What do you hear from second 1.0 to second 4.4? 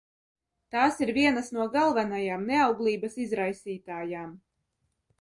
ir vienas no galvenajām neauglības izraisītājām.